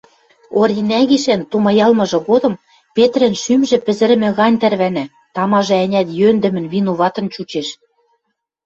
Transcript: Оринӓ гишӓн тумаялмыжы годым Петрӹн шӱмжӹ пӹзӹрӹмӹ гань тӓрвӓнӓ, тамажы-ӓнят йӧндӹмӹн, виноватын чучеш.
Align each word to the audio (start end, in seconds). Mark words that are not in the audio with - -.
Оринӓ 0.59 0.99
гишӓн 1.09 1.41
тумаялмыжы 1.51 2.19
годым 2.29 2.53
Петрӹн 2.95 3.33
шӱмжӹ 3.43 3.77
пӹзӹрӹмӹ 3.85 4.29
гань 4.39 4.57
тӓрвӓнӓ, 4.61 5.05
тамажы-ӓнят 5.35 6.07
йӧндӹмӹн, 6.19 6.65
виноватын 6.73 7.25
чучеш. 7.33 7.67